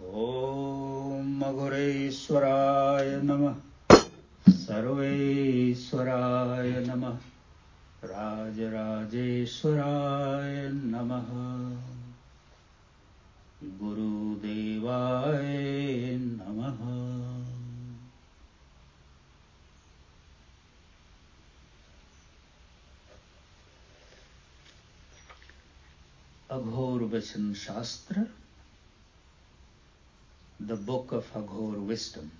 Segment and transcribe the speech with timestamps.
[0.00, 3.54] ॐ अघुरेश्वराय नमः।
[4.48, 7.18] सर्वेश्वराय नमः।
[8.04, 11.28] राजराजेश्वराय नमः।
[13.78, 16.78] गुरुदेवाय नमः।
[26.50, 28.26] अघोर वचन शास्त्र
[30.63, 32.31] the book of Aghor wisdom.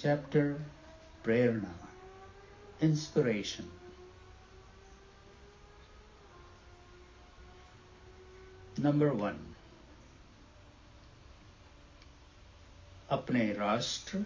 [0.00, 0.60] Chapter
[1.24, 1.74] Prerna
[2.80, 3.70] Inspiration
[8.76, 9.38] Number one
[13.10, 14.24] अपने राष्ट्र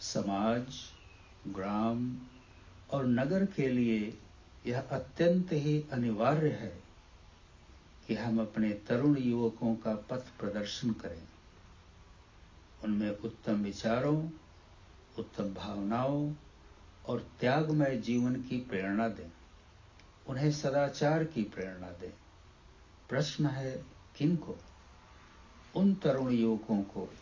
[0.00, 0.80] समाज
[1.54, 2.00] ग्राम
[2.91, 4.19] और नगर के लिए
[4.67, 6.83] यह अत्यंत ही अनिवार्य है
[8.07, 11.23] कि हम अपने तरुण युवकों का पथ प्रदर्शन करें।
[12.83, 14.31] उनमें उत्तम विचारों,
[15.19, 16.33] उत्तम भावनाओं
[17.05, 19.31] और त्यागमय जीवन की प्रेरणा दें।
[20.27, 22.13] उन्हें सदाचार की प्रेरणा दें।
[23.09, 23.85] प्रश्न है,
[24.17, 24.57] किनको?
[25.75, 27.13] उन तरुण युवकों को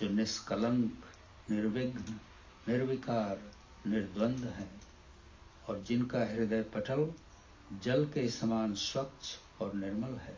[0.00, 1.04] जो निष्कलंक,
[1.50, 2.20] निर्विघ्न,
[2.68, 3.40] निर्विकार,
[3.86, 4.80] निर्द्वंद हैं।
[5.71, 7.09] और जिनका हृदय पटल
[7.83, 10.37] जल के समान स्वच्छ और निर्मल है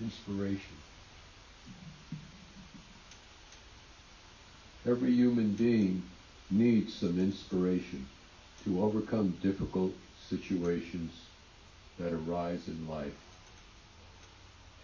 [0.00, 0.76] Inspiration.
[4.86, 6.02] Every human being
[6.50, 8.06] needs some inspiration
[8.64, 9.92] to overcome difficult
[10.28, 11.10] situations
[11.98, 13.16] that arise in life.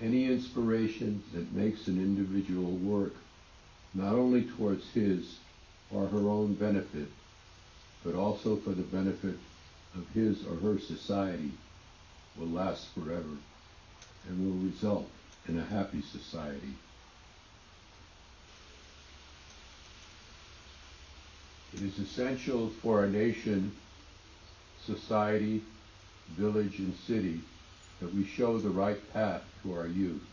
[0.01, 3.15] Any inspiration that makes an individual work
[3.93, 5.39] not only towards his
[5.91, 7.09] or her own benefit,
[8.03, 9.35] but also for the benefit
[9.95, 11.51] of his or her society
[12.37, 13.37] will last forever
[14.27, 15.09] and will result
[15.47, 16.75] in a happy society.
[21.73, 23.73] It is essential for a nation,
[24.85, 25.61] society,
[26.37, 27.41] village, and city
[27.99, 30.23] that we show the right path to our youth.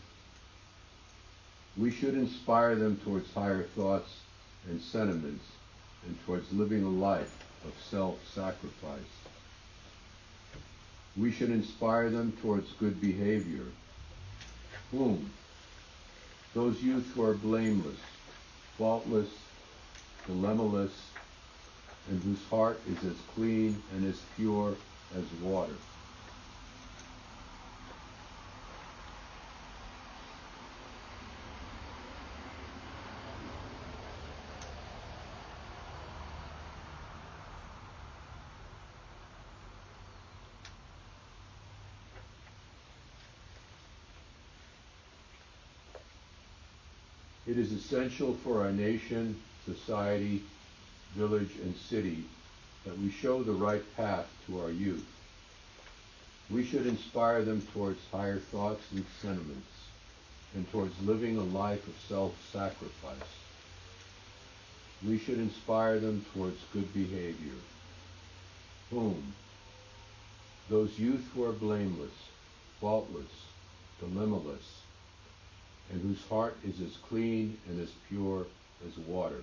[1.77, 4.09] We should inspire them towards higher thoughts
[4.67, 5.45] and sentiments
[6.05, 7.35] and towards living a life
[7.65, 8.99] of self-sacrifice.
[11.15, 13.65] We should inspire them towards good behavior.
[14.91, 15.31] Whom?
[16.53, 17.99] Those youth who are blameless,
[18.77, 19.29] faultless,
[20.27, 20.91] dilemmaless,
[22.09, 24.75] and whose heart is as clean and as pure
[25.15, 25.73] as water.
[47.47, 50.43] It is essential for our nation, society,
[51.15, 52.25] village, and city
[52.83, 55.07] that we show the right path to our youth.
[56.49, 59.67] We should inspire them towards higher thoughts and sentiments
[60.55, 63.35] and towards living a life of self-sacrifice.
[65.05, 67.59] We should inspire them towards good behavior.
[68.89, 69.33] Whom?
[70.69, 72.11] Those youth who are blameless,
[72.81, 73.31] faultless,
[74.01, 74.76] dilemmaless,
[75.91, 78.45] and whose heart is as clean and as pure
[78.85, 79.41] as water.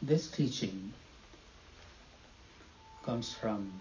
[0.00, 0.92] This teaching
[3.04, 3.72] comes from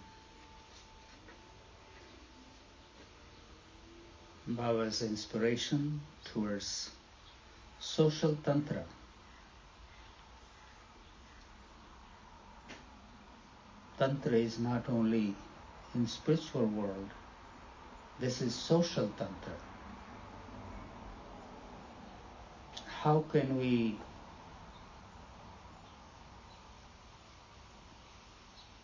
[4.48, 6.90] Baba's inspiration towards
[7.80, 8.84] social tantra.
[14.02, 15.36] Tantra is not only
[15.94, 17.12] in spiritual world,
[18.20, 19.54] this is social tantra.
[23.04, 24.00] How can we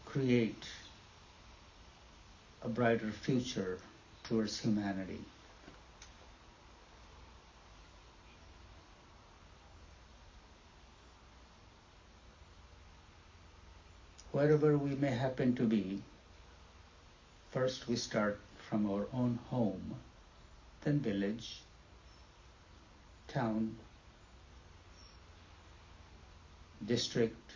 [0.06, 0.68] create
[2.64, 3.80] a brighter future
[4.24, 5.26] towards humanity?
[14.32, 16.02] Wherever we may happen to be,
[17.52, 18.40] first we start
[18.70, 19.96] from our own home,
[20.82, 21.62] then village,
[23.28, 23.76] town,
[26.86, 27.52] district,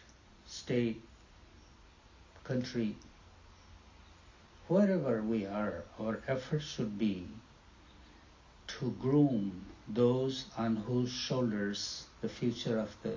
[0.45, 1.01] state,
[2.43, 2.95] country,
[4.67, 7.27] wherever we are, our effort should be
[8.67, 13.15] to groom those on whose shoulders the future of the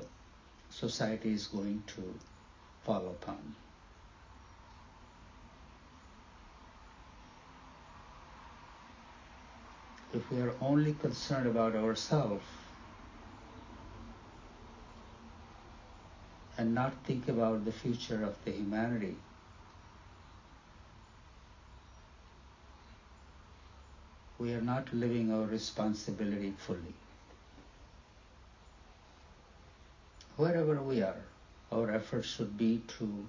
[0.71, 2.03] society is going to
[2.85, 3.55] fall upon.
[10.13, 12.45] If we are only concerned about ourselves
[16.57, 19.17] and not think about the future of the humanity,
[24.39, 26.95] we are not living our responsibility fully.
[30.37, 31.23] Wherever we are,
[31.75, 33.27] our efforts should be to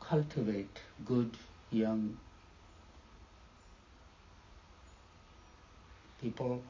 [0.00, 1.30] cultivate good
[1.70, 2.16] young
[6.20, 6.60] people,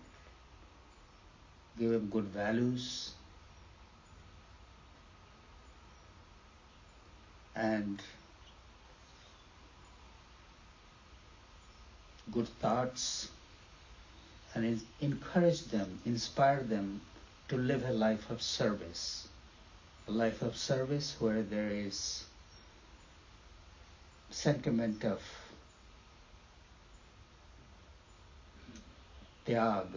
[1.78, 3.12] give them good values,
[7.56, 8.02] and
[12.30, 13.30] good thoughts
[14.54, 17.00] and encourage them, inspire them
[17.48, 19.28] to live a life of service.
[20.08, 22.24] Life of service where there is
[24.30, 25.20] sentiment of
[29.46, 29.88] tyag.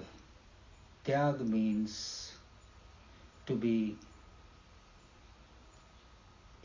[1.06, 2.34] Tyag means
[3.46, 3.96] to be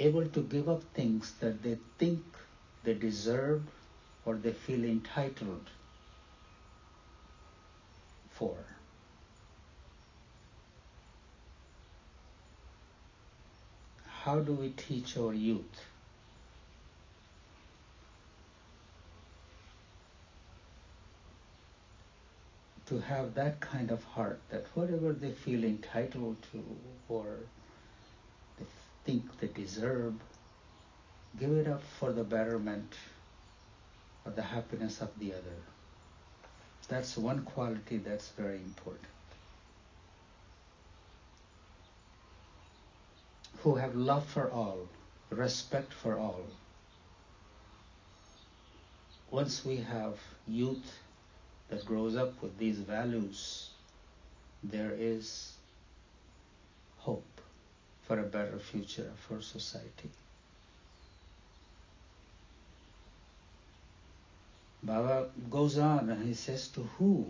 [0.00, 2.22] able to give up things that they think
[2.82, 3.62] they deserve
[4.24, 5.70] or they feel entitled
[8.30, 8.75] for.
[14.26, 15.84] How do we teach our youth?
[22.86, 26.64] To have that kind of heart that whatever they feel entitled to
[27.08, 27.36] or
[28.58, 28.66] they
[29.04, 30.14] think they deserve,
[31.38, 32.94] give it up for the betterment
[34.24, 35.60] or the happiness of the other.
[36.88, 39.06] That's one quality that's very important.
[43.66, 44.86] Who have love for all,
[45.28, 46.46] respect for all.
[49.28, 51.00] Once we have youth
[51.68, 53.70] that grows up with these values,
[54.62, 55.54] there is
[56.98, 57.40] hope
[58.06, 60.10] for a better future for society.
[64.84, 67.26] Baba goes on and he says to who?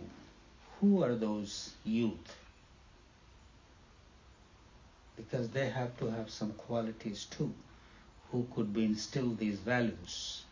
[0.82, 2.36] Who are those youth?
[5.16, 7.52] Because they have to have some qualities too.
[8.30, 8.84] Who could be
[9.34, 10.44] these values?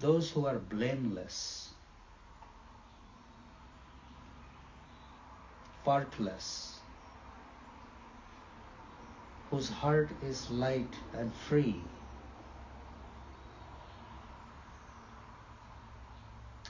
[0.00, 1.70] Those who are blameless,
[5.84, 6.78] faultless,
[9.50, 11.80] whose heart is light and free,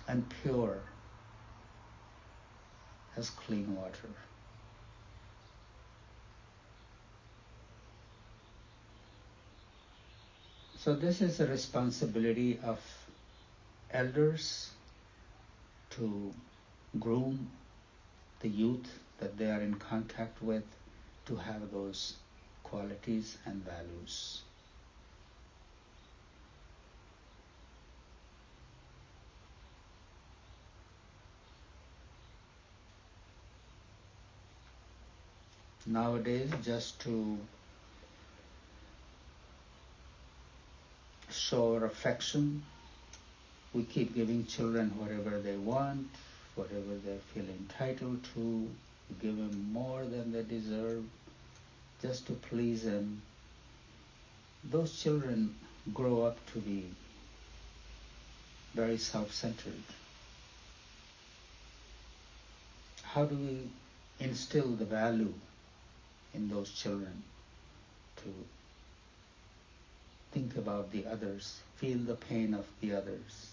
[0.06, 0.78] and pure
[3.16, 4.10] as clean water.
[10.84, 12.78] So this is the responsibility of
[13.90, 14.70] elders
[15.92, 16.31] to
[17.00, 17.48] groom
[18.40, 20.64] the youth that they are in contact with
[21.24, 22.17] to have those
[22.64, 24.43] qualities and values.
[35.86, 37.38] nowadays just to
[41.38, 42.62] show our affection.
[43.72, 46.08] We keep giving children whatever they want,
[46.55, 48.69] whatever they feel entitled to.
[49.20, 51.05] Give them more than they deserve
[52.00, 53.20] just to please them.
[54.70, 55.55] Those children
[55.93, 56.86] grow up to be
[58.74, 59.82] very self-centered.
[63.03, 63.58] How do we
[64.24, 65.32] instill the value
[66.34, 67.22] in those children
[68.17, 68.34] to
[70.34, 73.53] think about the others, feel the pain of the others,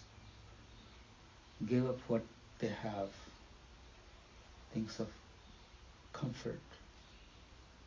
[1.70, 2.24] give up what
[2.58, 3.10] they have,
[4.74, 5.08] things of
[6.12, 6.60] comfort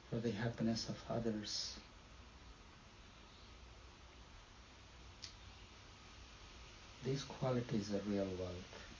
[0.08, 1.74] for the happiness of others.
[7.04, 8.93] These qualities are real wealth.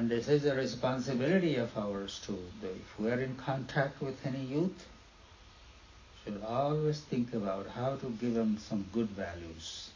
[0.00, 2.38] And this is a responsibility of ours too.
[2.62, 4.86] If we are in contact with any youth,
[6.24, 9.90] should always think about how to give them some good values.